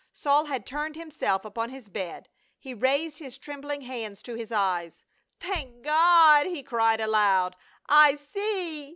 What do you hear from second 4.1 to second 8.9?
to his eyes." Thank God," he cried aloud, "I see."